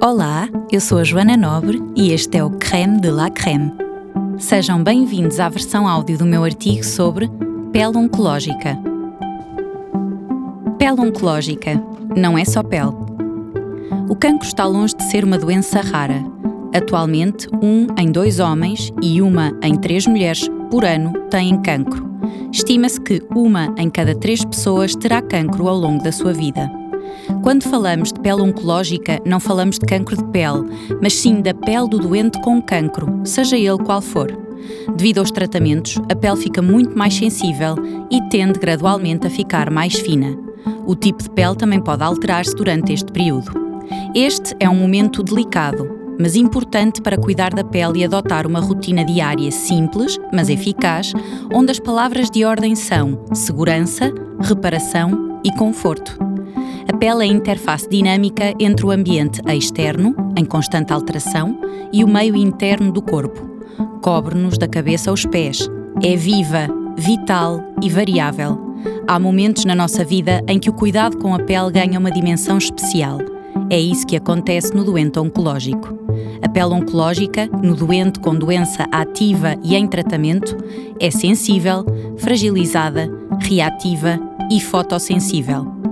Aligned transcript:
Olá, 0.00 0.46
eu 0.70 0.78
sou 0.78 0.98
a 0.98 1.04
Joana 1.04 1.38
Nobre 1.38 1.82
e 1.96 2.12
este 2.12 2.36
é 2.36 2.44
o 2.44 2.50
Creme 2.50 3.00
de 3.00 3.10
la 3.10 3.30
Creme. 3.30 3.72
Sejam 4.38 4.84
bem-vindos 4.84 5.40
à 5.40 5.48
versão 5.48 5.88
áudio 5.88 6.18
do 6.18 6.26
meu 6.26 6.44
artigo 6.44 6.84
sobre 6.84 7.30
pele 7.72 7.96
oncológica. 7.96 8.78
Pele 10.78 11.00
oncológica 11.00 11.82
não 12.14 12.36
é 12.36 12.44
só 12.44 12.62
pele. 12.62 12.92
O 14.06 14.14
cancro 14.14 14.46
está 14.46 14.66
longe 14.66 14.94
de 14.94 15.02
ser 15.04 15.24
uma 15.24 15.38
doença 15.38 15.80
rara. 15.80 16.22
Atualmente, 16.74 17.48
um 17.62 17.86
em 17.98 18.12
dois 18.12 18.38
homens 18.38 18.92
e 19.02 19.22
uma 19.22 19.58
em 19.62 19.76
três 19.76 20.06
mulheres 20.06 20.46
por 20.70 20.84
ano 20.84 21.12
têm 21.30 21.60
cancro. 21.62 22.06
Estima-se 22.52 23.00
que 23.00 23.22
uma 23.34 23.74
em 23.78 23.88
cada 23.88 24.14
três 24.14 24.44
pessoas 24.44 24.94
terá 24.94 25.22
cancro 25.22 25.66
ao 25.66 25.76
longo 25.76 26.04
da 26.04 26.12
sua 26.12 26.34
vida. 26.34 26.70
Quando 27.42 27.64
falamos 27.64 28.12
de 28.12 28.20
pele 28.20 28.42
oncológica, 28.42 29.20
não 29.24 29.40
falamos 29.40 29.78
de 29.78 29.86
cancro 29.86 30.16
de 30.16 30.24
pele, 30.26 30.64
mas 31.00 31.14
sim 31.14 31.40
da 31.40 31.54
pele 31.54 31.88
do 31.88 31.98
doente 31.98 32.40
com 32.42 32.60
cancro, 32.60 33.20
seja 33.24 33.56
ele 33.56 33.78
qual 33.78 34.00
for. 34.00 34.46
Devido 34.96 35.18
aos 35.18 35.30
tratamentos, 35.30 36.00
a 36.10 36.14
pele 36.16 36.36
fica 36.36 36.62
muito 36.62 36.96
mais 36.96 37.14
sensível 37.14 37.76
e 38.10 38.20
tende 38.28 38.58
gradualmente 38.58 39.26
a 39.26 39.30
ficar 39.30 39.70
mais 39.70 39.94
fina. 39.94 40.36
O 40.86 40.94
tipo 40.94 41.22
de 41.22 41.30
pele 41.30 41.56
também 41.56 41.80
pode 41.80 42.02
alterar-se 42.02 42.54
durante 42.54 42.92
este 42.92 43.10
período. 43.12 43.52
Este 44.14 44.54
é 44.58 44.68
um 44.68 44.74
momento 44.74 45.22
delicado, 45.22 45.88
mas 46.18 46.36
importante 46.36 47.00
para 47.00 47.16
cuidar 47.16 47.52
da 47.52 47.62
pele 47.62 48.00
e 48.00 48.04
adotar 48.04 48.46
uma 48.46 48.60
rotina 48.60 49.04
diária 49.04 49.50
simples, 49.50 50.18
mas 50.32 50.48
eficaz, 50.48 51.12
onde 51.52 51.70
as 51.70 51.78
palavras 51.78 52.30
de 52.30 52.44
ordem 52.44 52.74
são 52.74 53.24
segurança, 53.32 54.12
reparação 54.40 55.40
e 55.44 55.52
conforto. 55.52 56.25
A 56.88 56.96
pele 56.96 57.26
é 57.26 57.28
a 57.28 57.32
interface 57.32 57.88
dinâmica 57.88 58.54
entre 58.60 58.86
o 58.86 58.92
ambiente 58.92 59.40
externo, 59.48 60.14
em 60.36 60.44
constante 60.44 60.92
alteração, 60.92 61.58
e 61.92 62.04
o 62.04 62.08
meio 62.08 62.36
interno 62.36 62.92
do 62.92 63.02
corpo. 63.02 63.40
Cobre-nos 64.00 64.56
da 64.56 64.68
cabeça 64.68 65.10
aos 65.10 65.26
pés. 65.26 65.68
É 66.02 66.14
viva, 66.14 66.68
vital 66.96 67.60
e 67.82 67.90
variável. 67.90 68.76
Há 69.08 69.18
momentos 69.18 69.64
na 69.64 69.74
nossa 69.74 70.04
vida 70.04 70.44
em 70.46 70.60
que 70.60 70.70
o 70.70 70.72
cuidado 70.72 71.18
com 71.18 71.34
a 71.34 71.40
pele 71.40 71.72
ganha 71.72 71.98
uma 71.98 72.10
dimensão 72.10 72.56
especial. 72.56 73.18
É 73.68 73.80
isso 73.80 74.06
que 74.06 74.16
acontece 74.16 74.72
no 74.72 74.84
doente 74.84 75.18
oncológico. 75.18 75.88
A 76.40 76.48
pele 76.48 76.72
oncológica, 76.72 77.48
no 77.62 77.74
doente 77.74 78.20
com 78.20 78.34
doença 78.34 78.86
ativa 78.92 79.56
e 79.62 79.74
em 79.74 79.88
tratamento, 79.88 80.56
é 81.00 81.10
sensível, 81.10 81.84
fragilizada, 82.16 83.10
reativa 83.40 84.20
e 84.50 84.60
fotossensível. 84.60 85.85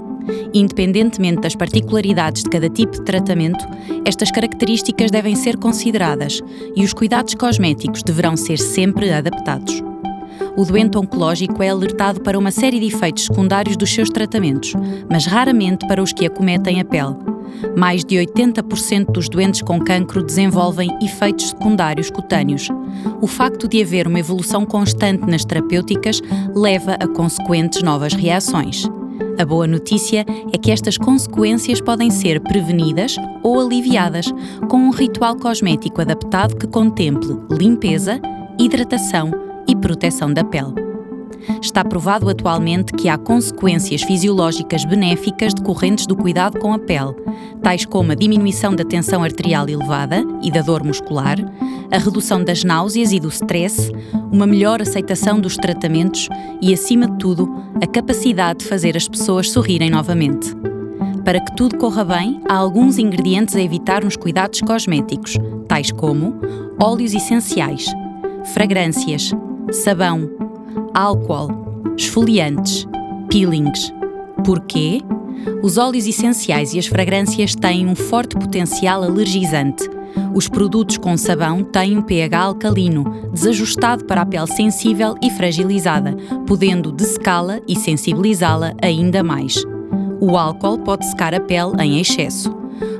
Independentemente 0.55 1.41
das 1.41 1.57
particularidades 1.57 2.45
de 2.45 2.51
cada 2.51 2.71
tipo 2.71 2.93
de 2.93 3.03
tratamento, 3.03 3.67
estas 4.05 4.31
características 4.31 5.11
devem 5.11 5.35
ser 5.35 5.57
consideradas 5.57 6.41
e 6.77 6.85
os 6.85 6.95
cuidados 6.95 7.35
cosméticos 7.35 8.05
deverão 8.05 8.37
ser 8.37 8.59
sempre 8.61 9.11
adaptados. 9.13 9.83
O 10.57 10.65
doente 10.65 10.97
oncológico 10.97 11.61
é 11.61 11.71
alertado 11.71 12.21
para 12.21 12.39
uma 12.39 12.53
série 12.53 12.79
de 12.79 12.87
efeitos 12.87 13.25
secundários 13.25 13.77
dos 13.77 13.93
seus 13.93 14.09
tratamentos, 14.09 14.75
mas 15.11 15.27
raramente 15.27 15.87
para 15.89 16.01
os 16.01 16.13
que 16.13 16.25
acometem 16.25 16.81
a 16.81 16.85
pele. 16.85 17.17
Mais 17.77 18.05
de 18.05 18.17
80% 18.17 19.07
dos 19.11 19.29
doentes 19.29 19.63
com 19.63 19.81
cancro 19.81 20.23
desenvolvem 20.23 20.97
efeitos 21.03 21.49
secundários 21.49 22.11
cutâneos. 22.11 22.69
O 23.21 23.27
facto 23.27 23.67
de 23.67 23.83
haver 23.83 24.07
uma 24.07 24.21
evolução 24.21 24.65
constante 24.65 25.29
nas 25.29 25.45
terapêuticas 25.45 26.21
leva 26.55 26.93
a 26.95 27.09
consequentes 27.09 27.83
novas 27.83 28.13
reações. 28.13 28.89
A 29.37 29.45
boa 29.45 29.67
notícia 29.67 30.25
é 30.53 30.59
que 30.59 30.71
estas 30.71 30.97
consequências 30.97 31.81
podem 31.81 32.09
ser 32.09 32.41
prevenidas 32.41 33.17
ou 33.43 33.61
aliviadas 33.61 34.27
com 34.69 34.77
um 34.77 34.91
ritual 34.91 35.37
cosmético 35.37 36.01
adaptado 36.01 36.57
que 36.57 36.69
contemple 36.69 37.37
limpeza, 37.51 38.21
hidratação 38.59 39.33
e 39.67 39.75
proteção 39.75 40.33
da 40.33 40.45
pele. 40.45 40.75
Está 41.61 41.85
provado 41.85 42.29
atualmente 42.29 42.93
que 42.93 43.09
há 43.09 43.19
consequências 43.19 44.03
fisiológicas 44.03 44.85
benéficas 44.85 45.53
decorrentes 45.53 46.07
do 46.07 46.17
cuidado 46.17 46.59
com 46.61 46.73
a 46.73 46.79
pele, 46.79 47.15
tais 47.61 47.85
como 47.85 48.13
a 48.13 48.15
diminuição 48.15 48.75
da 48.75 48.85
tensão 48.85 49.23
arterial 49.23 49.69
elevada 49.69 50.23
e 50.43 50.51
da 50.51 50.61
dor 50.61 50.85
muscular, 50.85 51.37
a 51.95 51.99
redução 51.99 52.43
das 52.43 52.65
náuseas 52.65 53.13
e 53.13 53.21
do 53.21 53.29
stress, 53.29 53.93
uma 54.33 54.49
melhor 54.49 54.83
aceitação 54.83 55.39
dos 55.39 55.57
tratamentos 55.57 56.29
e, 56.61 56.75
acima 56.75 57.07
de 57.07 57.19
tudo, 57.19 57.49
a 57.81 57.87
capacidade 57.87 58.61
de 58.61 58.65
fazer 58.67 58.97
as 58.97 59.07
pessoas 59.07 59.49
sorrirem 59.53 59.91
novamente. 59.91 60.53
Para 61.25 61.39
que 61.39 61.55
tudo 61.55 61.79
corra 61.79 62.05
bem, 62.05 62.41
há 62.49 62.57
alguns 62.57 62.99
ingredientes 62.99 63.55
a 63.55 63.63
evitar 63.63 64.03
nos 64.03 64.17
cuidados 64.17 64.61
cosméticos, 64.61 65.37
tais 65.69 65.93
como 65.93 66.35
óleos 66.83 67.15
essenciais, 67.15 67.87
fragrâncias, 68.53 69.31
sabão, 69.71 70.29
álcool, 70.93 71.49
esfoliantes, 71.97 72.89
peelings. 73.31 73.93
Porquê? 74.45 75.01
Os 75.63 75.79
óleos 75.79 76.09
essenciais 76.09 76.75
e 76.75 76.79
as 76.81 76.87
fragrâncias 76.87 77.55
têm 77.55 77.87
um 77.87 77.95
forte 77.95 78.35
potencial 78.35 79.05
alergizante. 79.05 79.94
Os 80.35 80.49
produtos 80.49 80.97
com 80.97 81.17
sabão 81.17 81.63
têm 81.63 81.97
um 81.97 82.03
pH 82.03 82.39
alcalino, 82.39 83.05
desajustado 83.33 84.05
para 84.05 84.23
a 84.23 84.27
pele 84.27 84.47
sensível 84.47 85.15
e 85.23 85.31
fragilizada, 85.31 86.17
podendo 86.47 86.91
dessecá-la 86.91 87.61
e 87.69 87.77
sensibilizá-la 87.77 88.75
ainda 88.83 89.23
mais. 89.23 89.63
O 90.21 90.37
álcool 90.37 90.79
pode 90.79 91.07
secar 91.07 91.35
a 91.35 91.41
pele 91.41 91.73
em 91.81 92.01
excesso. 92.01 92.55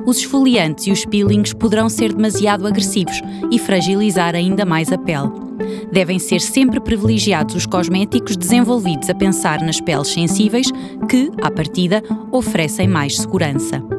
Os 0.07 0.19
esfoliantes 0.19 0.87
e 0.87 0.93
os 0.93 1.05
peelings 1.05 1.53
poderão 1.53 1.89
ser 1.89 2.13
demasiado 2.13 2.67
agressivos 2.67 3.21
e 3.51 3.59
fragilizar 3.59 4.35
ainda 4.35 4.65
mais 4.65 4.93
a 4.93 4.99
pele 4.99 5.45
devem 5.93 6.19
ser 6.19 6.41
sempre 6.41 6.81
privilegiados 6.81 7.55
os 7.55 7.67
cosméticos 7.67 8.37
desenvolvidos 8.37 9.09
a 9.09 9.15
pensar 9.15 9.61
nas 9.61 9.81
peles 9.81 10.09
sensíveis 10.09 10.71
que, 11.09 11.31
à 11.43 11.51
partida, 11.51 12.03
oferecem 12.33 12.89
mais 12.89 13.17
segurança. 13.17 13.94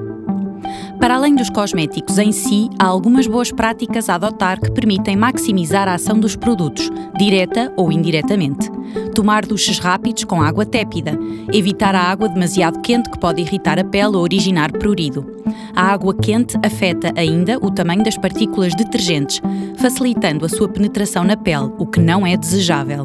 Para 0.99 1.15
além 1.15 1.35
dos 1.35 1.49
cosméticos 1.49 2.17
em 2.17 2.31
si, 2.31 2.69
há 2.79 2.85
algumas 2.85 3.27
boas 3.27 3.51
práticas 3.51 4.09
a 4.09 4.15
adotar 4.15 4.59
que 4.59 4.71
permitem 4.71 5.15
maximizar 5.15 5.87
a 5.87 5.95
ação 5.95 6.19
dos 6.19 6.35
produtos, 6.35 6.89
direta 7.17 7.71
ou 7.75 7.91
indiretamente. 7.91 8.69
Tomar 9.13 9.45
duches 9.45 9.77
rápidos 9.79 10.23
com 10.23 10.41
água 10.41 10.65
tépida, 10.65 11.17
evitar 11.53 11.95
a 11.95 12.01
água 12.01 12.29
demasiado 12.29 12.81
quente 12.81 13.09
que 13.09 13.19
pode 13.19 13.41
irritar 13.41 13.77
a 13.77 13.83
pele 13.83 14.15
ou 14.15 14.23
originar 14.23 14.71
prurido. 14.71 15.25
A 15.75 15.91
água 15.91 16.13
quente 16.13 16.57
afeta 16.63 17.13
ainda 17.15 17.57
o 17.61 17.69
tamanho 17.69 18.03
das 18.03 18.17
partículas 18.17 18.73
detergentes, 18.73 19.41
facilitando 19.77 20.45
a 20.45 20.49
sua 20.49 20.69
penetração 20.69 21.23
na 21.23 21.35
pele, 21.35 21.71
o 21.77 21.85
que 21.85 21.99
não 21.99 22.25
é 22.25 22.37
desejável. 22.37 23.03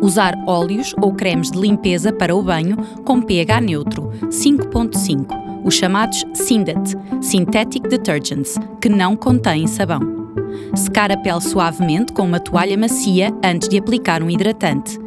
Usar 0.00 0.34
óleos 0.46 0.94
ou 1.00 1.12
cremes 1.12 1.50
de 1.50 1.58
limpeza 1.58 2.12
para 2.12 2.34
o 2.34 2.42
banho 2.42 2.76
com 3.04 3.20
pH 3.20 3.60
neutro, 3.60 4.10
5.5 4.30 5.49
os 5.64 5.74
chamados 5.74 6.24
SYNDET, 6.34 6.96
Synthetic 7.20 7.88
Detergents, 7.88 8.56
que 8.80 8.88
não 8.88 9.16
contêm 9.16 9.66
sabão. 9.66 10.20
Secar 10.74 11.10
a 11.10 11.16
pele 11.16 11.40
suavemente 11.40 12.12
com 12.12 12.22
uma 12.22 12.40
toalha 12.40 12.76
macia 12.76 13.32
antes 13.44 13.68
de 13.68 13.78
aplicar 13.78 14.22
um 14.22 14.30
hidratante. 14.30 14.98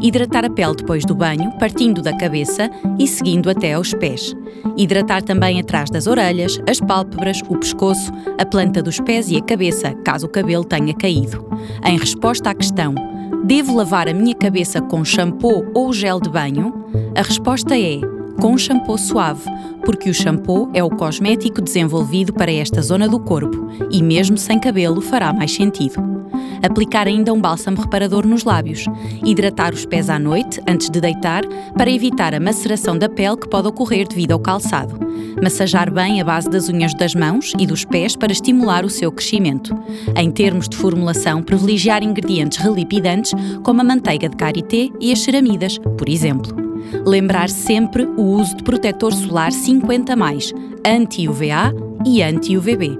Hidratar 0.00 0.44
a 0.44 0.50
pele 0.50 0.74
depois 0.76 1.04
do 1.04 1.14
banho, 1.14 1.52
partindo 1.58 2.02
da 2.02 2.16
cabeça 2.16 2.70
e 2.98 3.06
seguindo 3.06 3.48
até 3.50 3.74
aos 3.74 3.94
pés. 3.94 4.34
Hidratar 4.76 5.22
também 5.22 5.60
atrás 5.60 5.90
das 5.90 6.06
orelhas, 6.06 6.60
as 6.68 6.80
pálpebras, 6.80 7.40
o 7.48 7.56
pescoço, 7.56 8.12
a 8.38 8.44
planta 8.44 8.82
dos 8.82 8.98
pés 9.00 9.30
e 9.30 9.36
a 9.36 9.42
cabeça, 9.42 9.92
caso 10.04 10.26
o 10.26 10.30
cabelo 10.30 10.64
tenha 10.64 10.94
caído. 10.94 11.46
Em 11.84 11.96
resposta 11.98 12.50
à 12.50 12.54
questão: 12.54 12.94
Devo 13.44 13.76
lavar 13.76 14.08
a 14.08 14.14
minha 14.14 14.34
cabeça 14.34 14.80
com 14.80 15.04
shampoo 15.04 15.70
ou 15.74 15.92
gel 15.92 16.20
de 16.20 16.30
banho? 16.30 16.72
A 17.16 17.22
resposta 17.22 17.76
é 17.76 18.00
com 18.40 18.56
shampoo 18.56 18.98
suave, 18.98 19.48
porque 19.84 20.10
o 20.10 20.14
shampoo 20.14 20.70
é 20.72 20.82
o 20.82 20.90
cosmético 20.90 21.60
desenvolvido 21.60 22.32
para 22.32 22.52
esta 22.52 22.82
zona 22.82 23.08
do 23.08 23.18
corpo 23.18 23.68
e, 23.90 24.02
mesmo 24.02 24.36
sem 24.36 24.58
cabelo, 24.58 25.00
fará 25.00 25.32
mais 25.32 25.52
sentido. 25.52 26.12
Aplicar 26.62 27.08
ainda 27.08 27.32
um 27.32 27.40
bálsamo 27.40 27.80
reparador 27.80 28.26
nos 28.26 28.44
lábios. 28.44 28.84
Hidratar 29.24 29.74
os 29.74 29.84
pés 29.84 30.08
à 30.08 30.18
noite, 30.18 30.60
antes 30.68 30.88
de 30.88 31.00
deitar, 31.00 31.42
para 31.76 31.90
evitar 31.90 32.34
a 32.34 32.40
maceração 32.40 32.96
da 32.96 33.08
pele 33.08 33.36
que 33.36 33.48
pode 33.48 33.68
ocorrer 33.68 34.06
devido 34.06 34.32
ao 34.32 34.38
calçado. 34.38 34.98
Massajar 35.42 35.92
bem 35.92 36.20
a 36.20 36.24
base 36.24 36.48
das 36.48 36.68
unhas 36.68 36.94
das 36.94 37.14
mãos 37.14 37.52
e 37.58 37.66
dos 37.66 37.84
pés 37.84 38.14
para 38.14 38.32
estimular 38.32 38.84
o 38.84 38.90
seu 38.90 39.10
crescimento. 39.10 39.74
Em 40.16 40.30
termos 40.30 40.68
de 40.68 40.76
formulação, 40.76 41.42
privilegiar 41.42 42.02
ingredientes 42.02 42.58
relipidantes 42.58 43.32
como 43.64 43.80
a 43.80 43.84
manteiga 43.84 44.28
de 44.28 44.36
karité 44.36 44.88
e 45.00 45.12
as 45.12 45.20
ceramidas, 45.20 45.78
por 45.78 46.08
exemplo. 46.08 46.71
Lembrar 47.06 47.48
sempre 47.48 48.04
o 48.04 48.22
uso 48.22 48.56
de 48.56 48.62
protetor 48.62 49.12
solar 49.12 49.52
50, 49.52 50.14
anti-UVA 50.84 51.72
e 52.04 52.22
anti-UVB. 52.22 52.98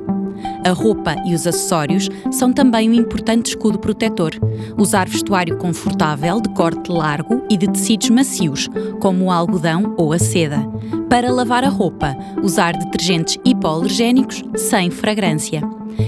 A 0.65 0.71
roupa 0.71 1.17
e 1.27 1.35
os 1.35 1.47
acessórios 1.47 2.09
são 2.31 2.53
também 2.53 2.89
um 2.89 2.95
importante 2.95 3.49
escudo 3.49 3.79
protetor. 3.79 4.33
Usar 4.77 5.09
vestuário 5.09 5.57
confortável, 5.57 6.41
de 6.41 6.49
corte 6.51 6.91
largo 6.91 7.43
e 7.51 7.57
de 7.57 7.67
tecidos 7.67 8.11
macios, 8.11 8.69
como 9.01 9.27
o 9.27 9.31
algodão 9.31 9.95
ou 9.97 10.13
a 10.13 10.19
seda. 10.19 10.61
Para 11.09 11.31
lavar 11.31 11.65
a 11.65 11.69
roupa, 11.69 12.17
usar 12.43 12.77
detergentes 12.77 13.39
hipoalergénicos 13.45 14.43
sem 14.57 14.91
fragrância. 14.91 15.61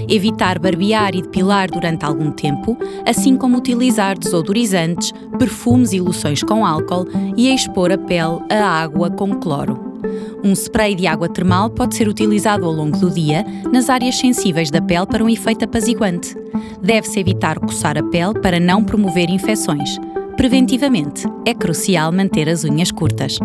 Evitar 0.07 0.59
barbear 0.59 1.15
e 1.15 1.21
depilar 1.21 1.69
durante 1.69 2.05
algum 2.05 2.31
tempo, 2.31 2.77
assim 3.05 3.35
como 3.35 3.57
utilizar 3.57 4.17
desodorizantes, 4.17 5.11
perfumes 5.37 5.93
e 5.93 5.99
loções 5.99 6.43
com 6.43 6.65
álcool 6.65 7.07
e 7.35 7.53
expor 7.53 7.91
a 7.91 7.97
pele 7.97 8.39
a 8.49 8.65
água 8.65 9.09
com 9.09 9.35
cloro. 9.35 9.95
Um 10.43 10.53
spray 10.53 10.93
de 10.93 11.07
água 11.07 11.27
termal 11.27 11.69
pode 11.69 11.95
ser 11.95 12.07
utilizado 12.07 12.65
ao 12.65 12.71
longo 12.71 12.97
do 12.97 13.09
dia 13.09 13.43
nas 13.71 13.89
áreas 13.89 14.17
sensíveis 14.17 14.69
da 14.69 14.81
pele 14.81 15.05
para 15.07 15.23
um 15.23 15.29
efeito 15.29 15.65
apaziguante. 15.65 16.35
Deve-se 16.81 17.19
evitar 17.19 17.59
coçar 17.59 17.97
a 17.97 18.03
pele 18.03 18.39
para 18.39 18.59
não 18.59 18.83
promover 18.83 19.29
infecções. 19.29 19.97
Preventivamente, 20.37 21.25
é 21.45 21.53
crucial 21.53 22.11
manter 22.11 22.47
as 22.47 22.63
unhas 22.63 22.91
curtas. 22.91 23.39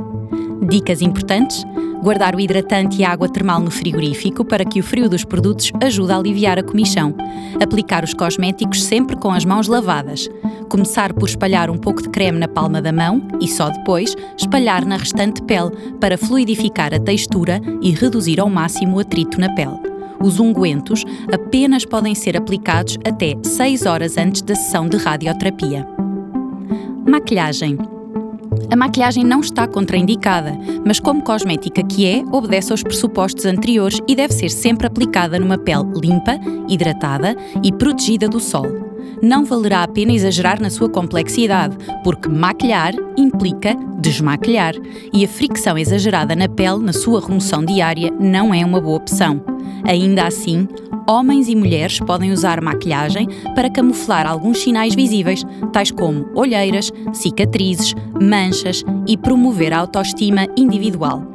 Dicas 0.68 1.02
importantes: 1.02 1.64
guardar 2.02 2.34
o 2.34 2.40
hidratante 2.40 3.00
e 3.00 3.04
a 3.04 3.10
água 3.10 3.28
termal 3.28 3.60
no 3.60 3.70
frigorífico 3.70 4.44
para 4.44 4.64
que 4.64 4.80
o 4.80 4.82
frio 4.82 5.08
dos 5.08 5.24
produtos 5.24 5.70
ajude 5.82 6.12
a 6.12 6.16
aliviar 6.16 6.58
a 6.58 6.62
comichão. 6.62 7.14
Aplicar 7.62 8.04
os 8.04 8.14
cosméticos 8.14 8.82
sempre 8.82 9.16
com 9.16 9.30
as 9.30 9.44
mãos 9.44 9.68
lavadas. 9.68 10.28
Começar 10.68 11.12
por 11.12 11.28
espalhar 11.28 11.68
um 11.70 11.76
pouco 11.76 12.02
de 12.02 12.08
creme 12.08 12.38
na 12.38 12.48
palma 12.48 12.80
da 12.80 12.92
mão 12.92 13.26
e 13.40 13.48
só 13.48 13.70
depois 13.70 14.14
espalhar 14.38 14.84
na 14.84 14.96
restante 14.96 15.42
pele 15.42 15.70
para 16.00 16.16
fluidificar 16.16 16.94
a 16.94 16.98
textura 16.98 17.60
e 17.82 17.90
reduzir 17.90 18.40
ao 18.40 18.48
máximo 18.48 18.96
o 18.96 19.00
atrito 19.00 19.40
na 19.40 19.52
pele. 19.54 19.78
Os 20.22 20.38
ungüentos 20.38 21.02
apenas 21.32 21.84
podem 21.84 22.14
ser 22.14 22.36
aplicados 22.36 22.98
até 23.06 23.34
6 23.42 23.86
horas 23.86 24.18
antes 24.18 24.42
da 24.42 24.54
sessão 24.54 24.86
de 24.86 24.98
radioterapia. 24.98 25.86
Maquilhagem. 27.06 27.78
A 28.68 28.76
maquilhagem 28.76 29.24
não 29.24 29.40
está 29.40 29.66
contraindicada, 29.66 30.58
mas 30.84 30.98
como 30.98 31.22
cosmética 31.22 31.82
que 31.82 32.06
é, 32.06 32.24
obedece 32.32 32.72
aos 32.72 32.82
pressupostos 32.82 33.46
anteriores 33.46 34.00
e 34.06 34.14
deve 34.14 34.34
ser 34.34 34.50
sempre 34.50 34.86
aplicada 34.86 35.38
numa 35.38 35.56
pele 35.56 35.84
limpa, 35.94 36.38
hidratada 36.68 37.36
e 37.62 37.72
protegida 37.72 38.28
do 38.28 38.40
sol. 38.40 38.66
Não 39.22 39.44
valerá 39.44 39.82
a 39.82 39.88
pena 39.88 40.12
exagerar 40.12 40.60
na 40.60 40.70
sua 40.70 40.88
complexidade, 40.88 41.76
porque 42.02 42.28
maquilhar 42.28 42.94
implica 43.16 43.76
desmaquilhar, 44.00 44.74
e 45.12 45.24
a 45.24 45.28
fricção 45.28 45.76
exagerada 45.76 46.34
na 46.34 46.48
pele 46.48 46.78
na 46.78 46.92
sua 46.92 47.20
remoção 47.20 47.64
diária 47.64 48.10
não 48.18 48.54
é 48.54 48.64
uma 48.64 48.80
boa 48.80 48.96
opção. 48.96 49.42
Ainda 49.84 50.26
assim, 50.26 50.68
homens 51.08 51.48
e 51.48 51.56
mulheres 51.56 51.98
podem 52.00 52.32
usar 52.32 52.60
maquilhagem 52.60 53.28
para 53.54 53.70
camuflar 53.70 54.26
alguns 54.26 54.58
sinais 54.58 54.94
visíveis, 54.94 55.44
tais 55.72 55.90
como 55.90 56.26
olheiras, 56.34 56.92
cicatrizes, 57.12 57.94
manchas 58.20 58.84
e 59.06 59.16
promover 59.16 59.72
a 59.72 59.78
autoestima 59.78 60.46
individual. 60.56 61.30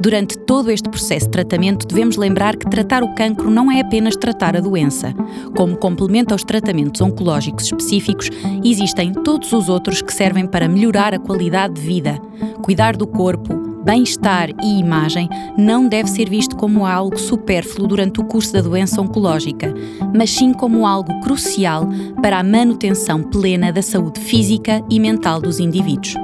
Durante 0.00 0.38
todo 0.38 0.70
este 0.70 0.88
processo 0.88 1.26
de 1.26 1.32
tratamento, 1.32 1.86
devemos 1.86 2.16
lembrar 2.16 2.56
que 2.56 2.68
tratar 2.68 3.02
o 3.02 3.14
cancro 3.14 3.50
não 3.50 3.70
é 3.70 3.80
apenas 3.80 4.16
tratar 4.16 4.56
a 4.56 4.60
doença. 4.60 5.14
Como 5.56 5.76
complemento 5.76 6.32
aos 6.32 6.42
tratamentos 6.42 7.00
oncológicos 7.00 7.66
específicos, 7.66 8.30
existem 8.64 9.12
todos 9.12 9.52
os 9.52 9.68
outros 9.68 10.02
que 10.02 10.12
servem 10.12 10.46
para 10.46 10.68
melhorar 10.68 11.14
a 11.14 11.18
qualidade 11.18 11.74
de 11.74 11.80
vida. 11.82 12.18
Cuidar 12.62 12.96
do 12.96 13.06
corpo, 13.06 13.59
bem-estar 13.90 14.50
e 14.62 14.78
imagem 14.78 15.28
não 15.58 15.88
deve 15.88 16.08
ser 16.08 16.30
visto 16.30 16.54
como 16.54 16.86
algo 16.86 17.18
supérfluo 17.18 17.88
durante 17.88 18.20
o 18.20 18.24
curso 18.24 18.52
da 18.52 18.60
doença 18.60 19.02
oncológica, 19.02 19.74
mas 20.14 20.30
sim 20.30 20.52
como 20.52 20.86
algo 20.86 21.20
crucial 21.22 21.88
para 22.22 22.38
a 22.38 22.44
manutenção 22.44 23.20
plena 23.20 23.72
da 23.72 23.82
saúde 23.82 24.20
física 24.20 24.80
e 24.88 25.00
mental 25.00 25.40
dos 25.40 25.58
indivíduos. 25.58 26.14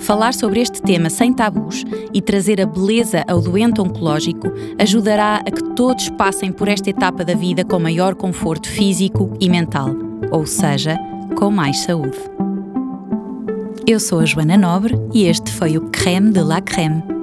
Falar 0.00 0.34
sobre 0.34 0.60
este 0.60 0.82
tema 0.82 1.08
sem 1.08 1.32
tabus 1.32 1.84
e 2.12 2.20
trazer 2.20 2.60
a 2.60 2.66
beleza 2.66 3.22
ao 3.28 3.40
doente 3.40 3.80
oncológico 3.80 4.48
ajudará 4.76 5.36
a 5.36 5.50
que 5.52 5.62
todos 5.76 6.08
passem 6.08 6.50
por 6.50 6.66
esta 6.66 6.90
etapa 6.90 7.24
da 7.24 7.34
vida 7.34 7.64
com 7.64 7.78
maior 7.78 8.16
conforto 8.16 8.68
físico 8.68 9.36
e 9.40 9.48
mental, 9.48 9.90
ou 10.32 10.44
seja, 10.46 10.98
com 11.36 11.48
mais 11.48 11.78
saúde. 11.78 12.43
Eu 13.86 14.00
sou 14.00 14.20
a 14.20 14.24
Joana 14.24 14.56
Nobre 14.56 14.94
e 15.12 15.26
este 15.26 15.52
foi 15.52 15.76
o 15.76 15.90
Creme 15.90 16.30
de 16.32 16.40
la 16.40 16.62
Creme 16.62 17.13